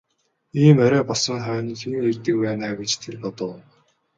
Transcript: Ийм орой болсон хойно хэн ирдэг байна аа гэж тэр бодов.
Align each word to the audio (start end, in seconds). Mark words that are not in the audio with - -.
Ийм 0.63 0.77
орой 0.85 1.03
болсон 1.07 1.39
хойно 1.45 1.73
хэн 1.79 1.93
ирдэг 2.09 2.35
байна 2.43 2.63
аа 2.67 2.77
гэж 2.79 2.91
тэр 3.01 3.15
бодов. 3.23 3.55